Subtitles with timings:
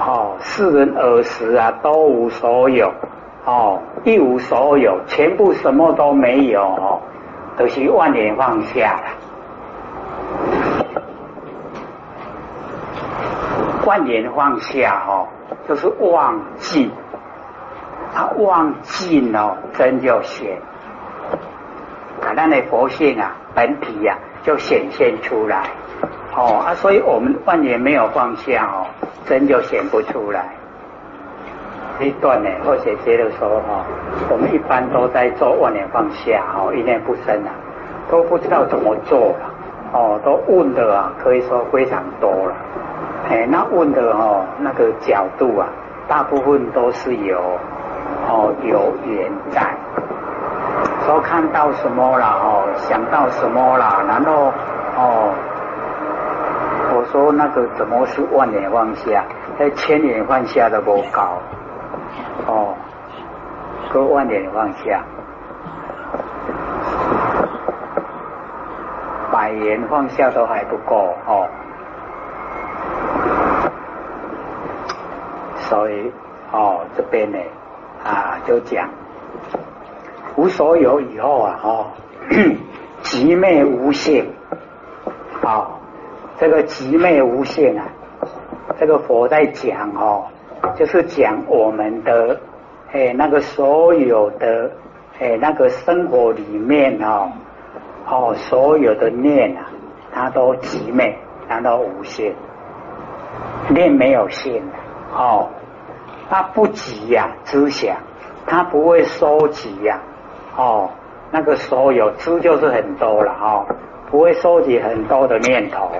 [0.00, 2.90] 哦，世人儿时啊都无所有，
[3.44, 7.00] 哦，一无所有，全部什么都没有，哦，
[7.56, 9.02] 都是万年放下了。
[13.86, 15.26] 万年放下，哦，
[15.68, 16.90] 就是忘记，
[18.14, 20.56] 啊，忘记哦，真就显，
[22.22, 25.64] 啊，那的佛性啊，本体呀，就显现出来。
[26.36, 28.86] 哦啊，所以我们万年没有放下哦，
[29.30, 30.44] 真就显不出来。
[32.00, 33.84] 一段呢，或者接着说哈，
[34.28, 37.54] 我们一般都在做万年放下哦，一念不生啊，
[38.10, 39.46] 都不知道怎么做了
[39.92, 42.54] 哦，都问的啊，可以说非常多了。
[43.30, 45.68] 哎，那问的哦，那个角度啊，
[46.08, 47.38] 大部分都是有
[48.26, 49.62] 哦有缘在，
[51.06, 54.52] 说看到什么了哦，想到什么了，然后
[54.96, 55.32] 哦。
[57.10, 59.24] 说那个怎么是万年放下？
[59.58, 61.36] 在千年放下的不高
[62.46, 62.74] 哦，
[63.92, 65.04] 个万年放下，
[69.30, 71.46] 百年放下都还不够哦。
[75.56, 76.12] 所以
[76.52, 77.38] 哦，这边呢
[78.04, 78.88] 啊，就讲
[80.36, 81.86] 无所有以后啊，哦，
[83.02, 84.32] 极灭无性，
[85.42, 85.79] 好。
[86.40, 87.84] 这个极昧无限啊，
[88.78, 90.24] 这个佛在讲哦，
[90.74, 92.40] 就是讲我们的
[92.92, 94.70] 哎那个所有的
[95.20, 97.30] 哎那个生活里面哦
[98.06, 99.66] 哦所有的念啊，
[100.14, 101.14] 它都极昧，
[101.46, 102.32] 它都无限，
[103.68, 104.72] 念没有限的
[105.14, 105.46] 哦，
[106.30, 107.94] 它不急呀，知想，
[108.46, 110.00] 它不会收集呀
[110.56, 110.88] 哦，
[111.30, 113.66] 那个所有知就是很多了哦，
[114.10, 115.90] 不会收集很多的念头。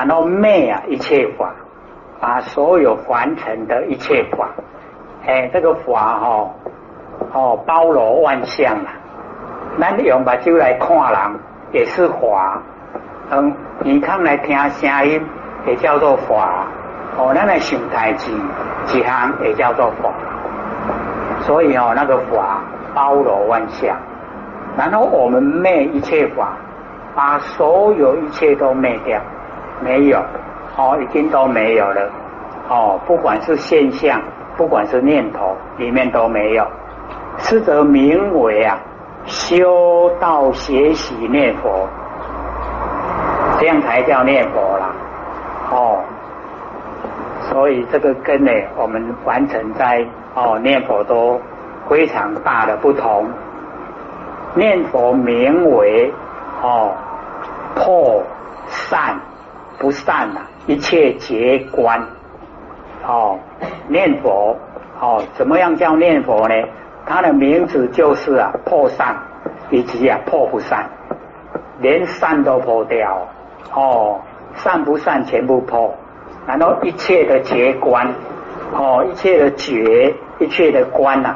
[0.00, 1.52] 然后灭啊一切法，
[2.20, 4.48] 把所有凡尘的一切法，
[5.26, 6.50] 哎，这个法哈，
[7.34, 8.96] 哦，包罗万象啊。
[9.78, 11.40] 咱用把酒来看人，
[11.72, 12.62] 也是法。
[13.30, 13.54] 嗯，
[13.84, 15.22] 耳康来听声音，
[15.66, 16.66] 也叫做法。
[17.18, 18.32] 哦，咱来想台词，
[18.88, 20.10] 一项也叫做法。
[21.42, 22.62] 所以哦，那个法
[22.94, 23.94] 包罗万象。
[24.78, 26.56] 然后我们灭一切法，
[27.14, 29.20] 把所有一切都灭掉。
[29.80, 30.18] 没有，
[30.76, 32.10] 哦，已经都没有了，
[32.68, 34.20] 哦，不管是现象，
[34.56, 36.66] 不管是念头，里面都没有，
[37.38, 38.78] 是则名为啊，
[39.24, 41.88] 修道学习念佛，
[43.58, 44.92] 这样才叫念佛啦，
[45.70, 46.02] 哦，
[47.42, 51.40] 所以这个跟呢，我们完成在哦念佛都
[51.88, 53.28] 非常大的不同，
[54.54, 56.12] 念佛名为
[56.62, 56.92] 哦
[57.74, 58.22] 破
[58.66, 59.18] 散。
[59.80, 62.00] 不散啊，一切结观。
[63.04, 63.38] 哦，
[63.88, 64.54] 念佛
[65.00, 66.54] 哦，怎么样叫念佛呢？
[67.06, 69.16] 它的名字就是啊，破散
[69.70, 70.84] 以及啊破不散，
[71.80, 73.26] 连散都破掉。
[73.74, 74.20] 哦，
[74.56, 75.94] 散不散全部破，
[76.46, 78.06] 然后一切的结观，
[78.74, 81.34] 哦，一切的结，一切的观呐，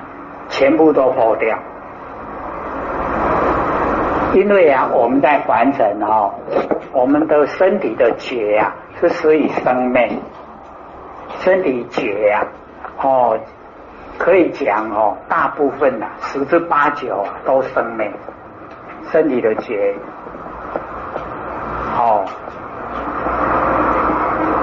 [0.50, 1.59] 全部都破掉。
[4.34, 6.34] 因为啊，我们在凡尘哦，
[6.94, 10.22] 我们的身体的觉啊，是属于生命，
[11.41, 12.47] 身体觉啊，
[13.03, 13.37] 哦，
[14.16, 18.09] 可以讲哦，大部分呐，十之八九啊，都生命，
[19.10, 19.93] 身体的觉，
[21.99, 22.25] 哦，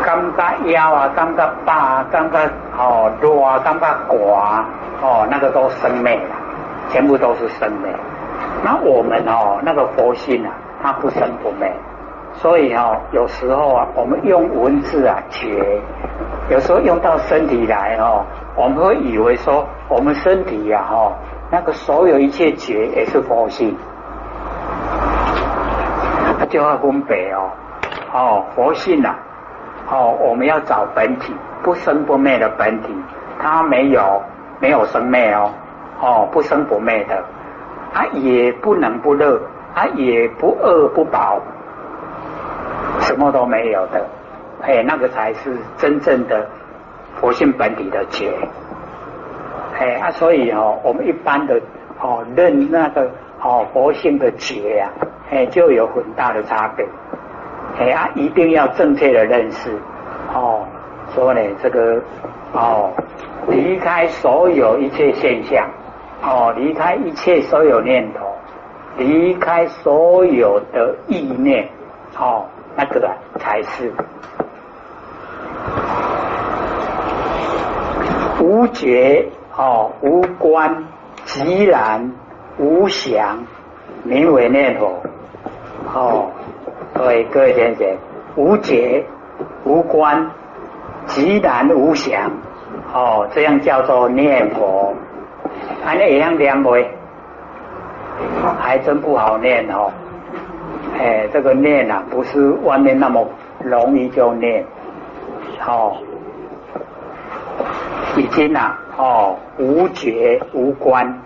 [0.06, 2.40] 感觉腰啊，感觉大，感觉
[2.78, 3.12] 哦，
[3.46, 4.64] 啊，感觉寡，
[5.02, 6.36] 哦，那个都生命了，
[6.90, 7.94] 全部都是生命。
[8.64, 11.70] 那我们哦，那个佛性啊，它不生不灭，
[12.34, 15.80] 所以哦，有时候啊，我们用文字啊觉，
[16.50, 18.26] 有时候用到身体来哦，
[18.56, 21.12] 我们会以为说我们身体呀哈，
[21.52, 23.78] 那个所有一切觉也是佛性，
[26.40, 27.50] 它就要分别哦，
[28.14, 29.16] 哦，佛性呐，
[29.90, 32.96] 哦，我们要找本体，不生不灭的本体，
[33.40, 34.22] 它没有
[34.60, 35.52] 没有生灭哦，
[36.02, 37.24] 哦，不生不灭的。
[37.94, 39.38] 它也不能不乐，
[39.76, 41.42] 它也不饿不饱，
[43.12, 44.06] 什么都没有的，
[44.62, 46.48] 哎，那个才是真正的
[47.20, 48.32] 佛性本体的觉，
[49.78, 51.60] 哎啊，所以哦，我们一般的
[52.00, 53.12] 哦认那个
[53.42, 54.90] 哦佛性的觉呀，
[55.30, 56.88] 哎，就有很大的差别，
[57.78, 59.78] 哎啊，一定要正确的认识
[60.34, 60.64] 哦，
[61.14, 62.02] 说呢这个
[62.54, 62.92] 哦
[63.50, 65.68] 离开所有一切现象。
[66.24, 68.32] 哦，离开一切所有念头，
[68.96, 71.68] 离开所有的意念，
[72.16, 72.46] 哦，
[72.76, 73.92] 那个才是
[78.40, 80.84] 无觉哦，无观，
[81.26, 82.12] 寂然
[82.58, 83.38] 无想，
[84.04, 85.02] 名为念佛。
[85.94, 86.32] 哦，
[86.96, 87.88] 所以各位先生，
[88.36, 89.06] 无觉
[89.64, 90.32] 无观，
[91.08, 92.32] 寂然无想，
[92.94, 94.96] 哦，这样叫做念佛。
[95.84, 96.76] 还那样念不？
[98.60, 99.92] 还真不好念哦。
[101.02, 103.28] 哎，这个念啊，不是外面那么
[103.64, 104.64] 容易就念。
[105.66, 105.98] 哦，
[108.16, 111.20] 已经啊，哦，无觉无观。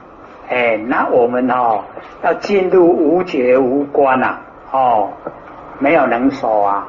[0.48, 1.84] 哎，那我们哦，
[2.24, 4.40] 要进入无觉无观啊，
[4.72, 5.10] 哦，
[5.80, 6.88] 没有能手啊。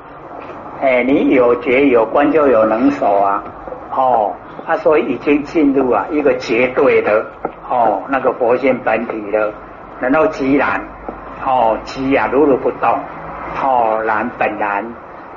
[0.80, 3.42] 哎，你有觉有观就有能手啊。
[3.90, 4.32] 哦，
[4.64, 7.26] 他说已经进入啊一个绝对的
[7.68, 9.52] 哦那个佛性本体了，
[9.98, 10.80] 然后即然
[11.46, 12.98] 哦即啊如如不动
[13.62, 14.84] 哦然本然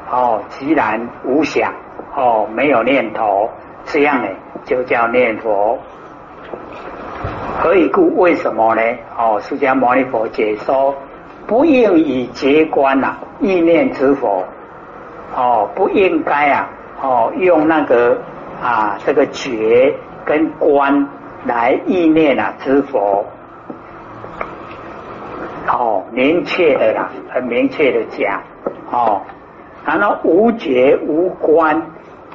[0.09, 1.71] 哦即然无想
[2.15, 3.49] 哦没有念头，
[3.85, 4.27] 这样呢
[4.65, 5.77] 就叫念佛。
[7.59, 8.17] 何以故？
[8.17, 8.81] 为什么呢？
[9.17, 10.95] 哦，释迦牟尼佛解说：
[11.45, 14.43] 不应以结观呐意念之佛
[15.35, 16.67] 哦，不应该啊
[17.01, 18.17] 哦用那个。
[18.61, 19.95] 啊，这个觉
[20.25, 21.07] 跟观
[21.45, 23.25] 来意念啊，知佛，
[25.67, 28.41] 哦，明确的啦，很明确的讲，
[28.91, 29.21] 哦，
[29.85, 31.81] 然后无觉无观，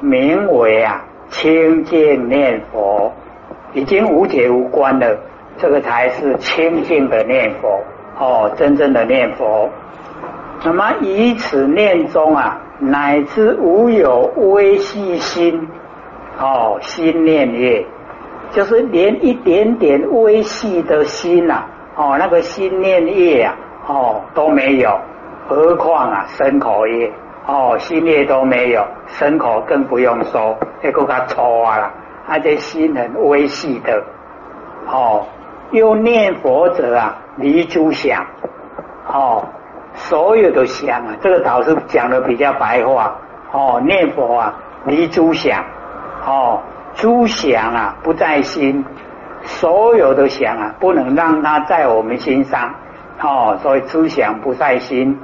[0.01, 3.11] 名为啊清净念佛，
[3.73, 5.17] 已经无觉无观了，
[5.57, 7.81] 这个才是清净的念佛，
[8.19, 9.69] 哦，真正的念佛。
[10.63, 15.67] 那么以此念中啊，乃至无有微细心。
[16.37, 17.85] 哦，心念业
[18.51, 21.63] 就是连一点点微细的心呐，
[21.95, 23.55] 哦，那个心念业啊，
[23.87, 24.99] 哦都没有，
[25.47, 27.11] 何况啊身口业，
[27.47, 31.91] 哦心业都没有，身口更不用说，那个他粗啊啦，
[32.27, 34.03] 而且心很微细的，
[34.87, 35.25] 哦，
[35.71, 38.25] 又念佛者啊离诸想，
[39.07, 39.45] 哦，
[39.93, 43.15] 所有的想啊，这个导师讲的比较白话，
[43.51, 44.53] 哦，念佛啊
[44.85, 45.63] 离诸想。
[46.27, 46.59] 哦，
[46.95, 48.83] 诸想啊不在心，
[49.45, 52.73] 所有的想啊不能让它在我们心上。
[53.21, 55.17] 哦，所以思想不在心，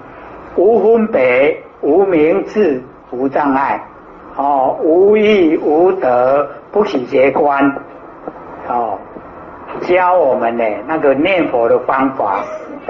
[0.55, 2.81] 无分别，无名智，
[3.11, 3.81] 无障碍。
[4.37, 7.75] 哦，无义无德，不起结观。
[8.67, 8.97] 哦，
[9.81, 12.43] 教我们呢那个念佛的方法，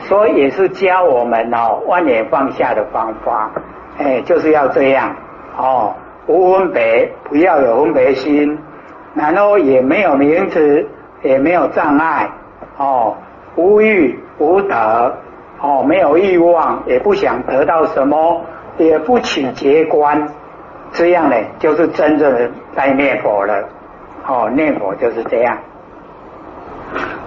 [0.03, 3.49] 所以也是教我们哦万年放下的方法。
[3.97, 5.15] 哎，就是要这样。
[5.57, 5.93] 哦。
[6.27, 8.57] 无分别，不要有分别心，
[9.15, 10.87] 然后也没有名字，
[11.23, 12.29] 也没有障碍，
[12.77, 13.15] 哦，
[13.55, 15.17] 无欲无得，
[15.61, 18.41] 哦，没有欲望，也不想得到什么，
[18.77, 20.27] 也不取结观，
[20.91, 23.67] 这样呢，就是真正的在念佛了，
[24.27, 25.57] 哦，念佛就是这样。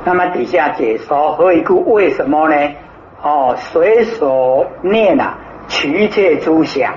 [0.04, 1.92] 那么底下解说何以故？
[1.92, 2.56] 为什么呢？
[3.22, 6.92] 哦，随所念啊，取一切诸想，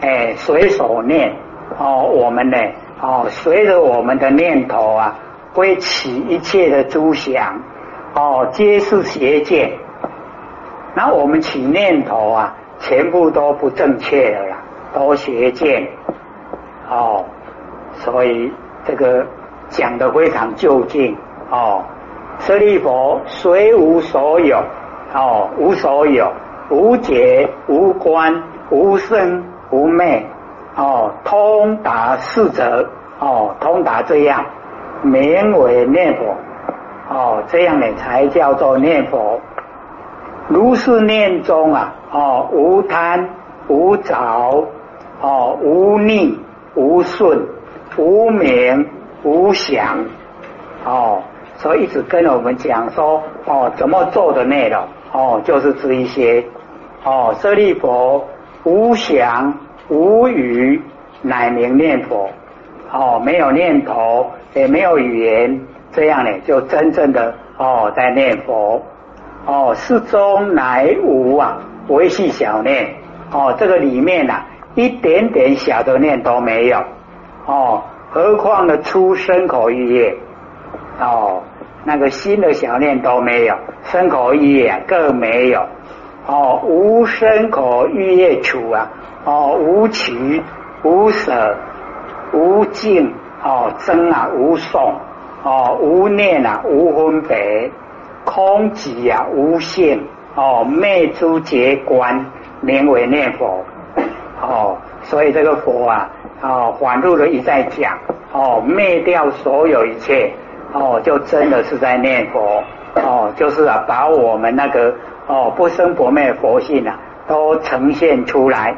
[0.00, 1.34] 哎，随手念。
[1.78, 2.56] 哦，我们呢？
[3.00, 5.18] 哦，随着我们的念头啊，
[5.54, 7.60] 会起一切的诸想，
[8.14, 9.72] 哦，皆是邪见。
[10.94, 14.56] 那我们起念头啊，全部都不正确的啦，
[14.92, 15.88] 都邪见。
[16.90, 17.24] 哦，
[17.94, 18.52] 所以
[18.84, 19.24] 这个
[19.68, 21.16] 讲的非常究竟。
[21.50, 21.84] 哦，
[22.40, 24.60] 舍利佛虽无所有，
[25.14, 26.32] 哦，无所有，
[26.68, 30.26] 无解无观，无生无灭。
[30.76, 32.88] 哦，通达四则，
[33.20, 34.44] 哦，通达这样，
[35.04, 36.34] 名为念佛，
[37.08, 39.40] 哦，这样呢才叫做念佛。
[40.48, 43.28] 如是念中啊，哦，无贪
[43.68, 44.66] 无着，
[45.20, 46.38] 哦，无逆
[46.74, 47.46] 无顺，
[47.96, 48.88] 无名
[49.22, 50.04] 无想，
[50.84, 51.22] 哦，
[51.56, 54.82] 所以一直跟我们讲说，哦，怎么做的内容，
[55.12, 56.44] 哦，就是这一些，
[57.04, 58.26] 哦，舍利佛
[58.64, 59.54] 无想。
[59.90, 60.80] 无语
[61.20, 62.26] 乃名念佛，
[62.90, 65.60] 哦，没有念头，也没有语言，
[65.92, 68.82] 这样呢，就真正的哦，在念佛，
[69.46, 71.58] 哦，世中乃无啊，
[71.88, 72.94] 微细小念，
[73.30, 74.42] 哦，这个里面呐，
[74.74, 76.78] 一点点小的念都没有，
[77.46, 80.16] 哦，何况呢，出生口意业，
[81.00, 81.42] 哦，
[81.84, 85.66] 那个新的小念都没有，生口意业更没有，
[86.26, 88.90] 哦，无生口意业处啊。
[89.26, 90.42] 哦，无取
[90.82, 91.56] 无舍
[92.34, 93.10] 无尽
[93.44, 94.94] 哦，真啊无送
[95.44, 97.70] 哦，无念啊无分别，
[98.24, 100.02] 空寂啊无性
[100.34, 102.24] 哦，灭诸结观，
[102.62, 103.62] 名为念佛
[104.40, 104.78] 哦。
[105.02, 106.08] 所以这个佛啊
[106.40, 107.98] 哦，反复的一再讲
[108.32, 110.32] 哦，灭掉所有一切，
[110.72, 112.62] 哦，就真的是在念佛，
[112.96, 114.94] 哦，就是啊，把我们那个
[115.26, 116.98] 哦不生不灭佛性啊，
[117.28, 118.74] 都呈现出来。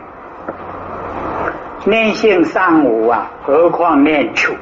[1.87, 4.53] 念性尚无啊，何况念处？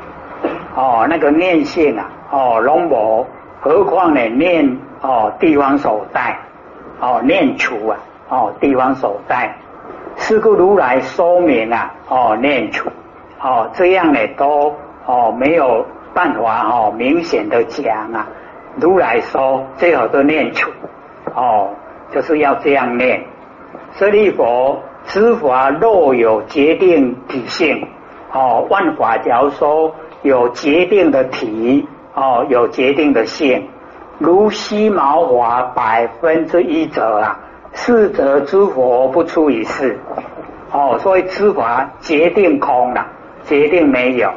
[0.77, 3.27] 哦，那个念性啊，哦，龙无，
[3.61, 6.39] 何况呢念哦地方所在，
[7.01, 9.57] 哦念处啊，哦地方所在。
[10.17, 12.91] 是故如来说明啊，哦念处，
[13.41, 14.75] 哦这样呢都。
[15.07, 18.27] 哦，没有办法哦，明显的讲啊，
[18.77, 20.71] 如来说最好都念出，
[21.35, 21.69] 哦，
[22.11, 23.23] 就是要这样念。
[23.97, 27.87] 舍利佛，知法若有决定体性，
[28.33, 33.69] 哦，万法假如说有决定的体，哦，有决定的性，
[34.19, 37.39] 如西毛华百分之一者啊，
[37.73, 39.99] 是则诸佛不出于世。
[40.73, 43.07] 哦，所以知法决定空了，
[43.45, 44.29] 决定没有。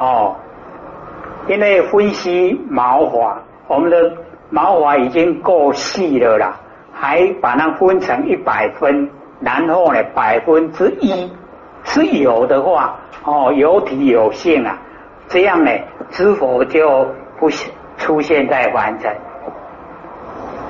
[0.00, 0.34] 哦，
[1.46, 4.12] 因为分析毛发，我们的
[4.50, 6.56] 毛发已经够细了啦，
[6.92, 9.08] 还把它分成一百分，
[9.40, 11.30] 然后呢百分之一
[11.84, 14.78] 是有的话，哦有体有性啊，
[15.28, 15.70] 这样呢
[16.10, 17.06] 知否就
[17.38, 17.48] 不
[17.96, 19.14] 出现在凡尘，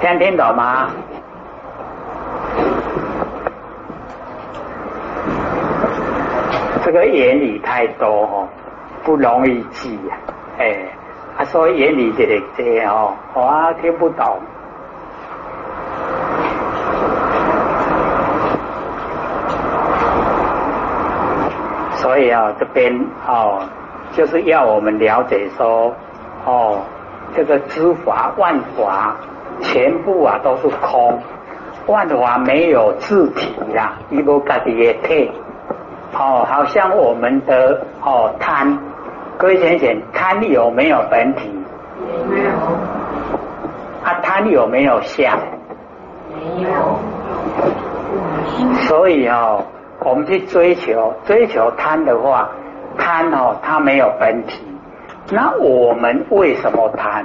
[0.01, 0.91] 听听懂吗？
[6.85, 8.49] 这个原理太多哦。
[9.05, 10.17] 不容易记呀，
[10.59, 10.77] 哎，
[11.39, 14.41] 啊，所以眼里这个这哦，我听不懂，
[22.17, 23.61] 所以啊，这边哦，
[24.15, 25.95] 就是要我们了解说，
[26.47, 26.79] 哦，
[27.35, 29.15] 这个知法万法
[29.61, 31.21] 全部啊都是空，
[31.85, 35.31] 万法没有自体呀，一无家己的体，
[36.15, 38.79] 哦，好像我们的哦贪。
[39.37, 41.51] 各位先生，贪有没有本体？
[42.31, 42.51] 没有。
[44.05, 45.39] 啊，贪有没有相？
[46.31, 46.99] 没有。
[48.89, 49.63] 所以哦，
[50.07, 52.49] 我们去追求追求贪的话，
[52.97, 54.65] 贪哦，它没有本体。
[55.33, 57.25] 那我们为什么贪？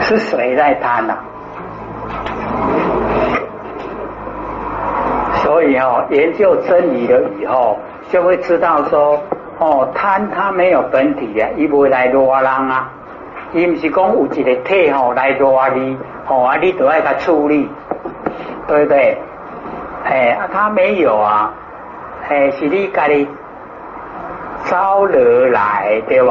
[0.00, 1.16] 是谁在贪呢？
[5.36, 7.78] 所以哦，研究真理了以后，
[8.10, 9.18] 就会知道说。
[9.58, 12.90] 哦，贪它没有本体啊，伊不会来罗人啊，
[13.54, 15.96] 伊唔是讲有一个体吼来罗你，
[16.28, 17.66] 哦啊你都要甲处理，
[18.68, 19.16] 对不对？
[20.08, 21.50] 哎啊，他没有啊，
[22.28, 23.28] 哎是你家己
[24.66, 26.30] 招惹来对不？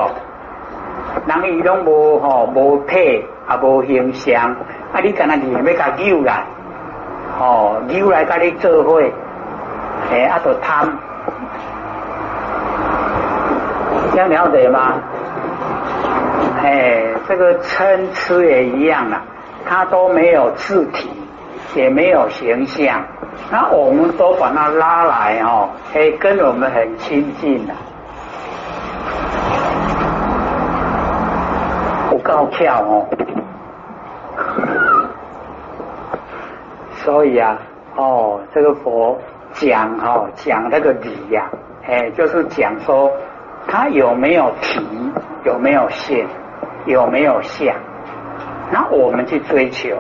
[1.28, 4.56] 人伊拢无吼无体啊无形象，
[4.94, 6.44] 啊你干那你要甲救来，
[7.40, 9.02] 哦救来甲你做伙，
[10.12, 10.88] 哎啊都贪。
[14.12, 14.94] 这样了解吗？
[16.64, 19.22] 哎，这个参差也一样啊，
[19.68, 21.10] 他都没有字体，
[21.74, 23.04] 也没有形象，
[23.52, 27.74] 那我们都把它拉来哦，哎，跟我们很亲近的，
[32.10, 33.08] 不高跳哦。
[37.04, 37.58] 所以啊，
[37.96, 39.20] 哦，这个佛
[39.54, 41.50] 讲哦，讲那个理呀，
[41.88, 43.12] 哎，就是讲说。
[43.68, 44.80] 他有没有体？
[45.44, 46.28] 有没有性？
[46.86, 47.76] 有没有相？
[48.72, 49.98] 那我们去追求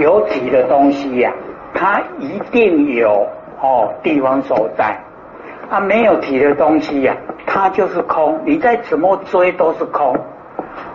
[0.00, 1.32] 有体的东西呀，
[1.74, 3.26] 它一定有
[3.60, 4.96] 哦地方所在。
[5.68, 7.16] 啊，没有体的东西呀，
[7.46, 8.40] 它就是空。
[8.44, 10.16] 你再怎么追都是空。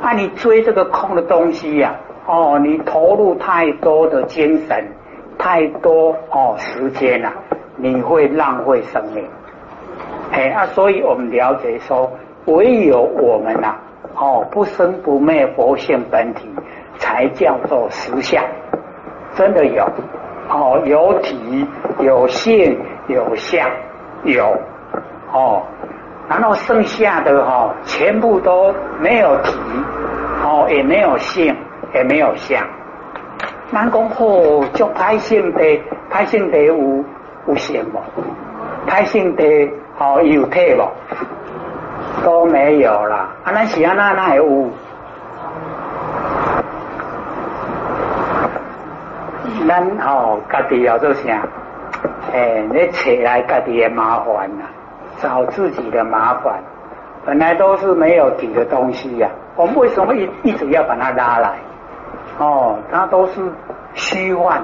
[0.01, 1.95] 啊，你追这个空的东西呀，
[2.27, 4.85] 哦，你投入太多的精神，
[5.37, 7.31] 太多哦时间了，
[7.77, 9.23] 你会浪费生命。
[10.31, 12.11] 哎啊，所以我们了解说，
[12.45, 13.75] 唯有我们呐，
[14.17, 16.49] 哦，不生不灭佛性本体，
[16.97, 18.43] 才叫做实相，
[19.35, 19.85] 真的有，
[20.49, 21.67] 哦，有体
[21.99, 23.69] 有性有相
[24.23, 24.57] 有，
[25.31, 25.61] 哦，
[26.27, 29.59] 然后剩下的哈，全部都没有体，
[30.43, 31.55] 哦，也没有性，
[31.93, 32.65] 也没有相。
[33.71, 36.75] 南讲哦，就拍性的拍性的有
[37.47, 37.99] 有性无？
[38.87, 39.43] 拍性的。
[39.97, 40.89] 哦，有体无？
[42.23, 43.29] 都没有啦。
[43.43, 44.45] 啊，那是安那那还有？
[49.67, 51.41] 咱哦，家己要做啥？
[52.33, 54.63] 哎，你扯来家己的麻烦呐，
[55.19, 56.59] 找自己的麻烦。
[57.25, 61.53] 本来都是没有底的东西呀，我们为什么一一直要把它拉来？
[62.39, 63.41] 哦，它都是
[63.93, 64.61] 虚幻、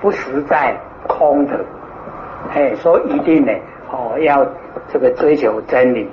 [0.00, 1.58] 不实在、空的。
[2.54, 3.52] 哎，所以一定呢，
[3.90, 4.46] 哦，要。
[4.88, 6.10] 这个追求真理。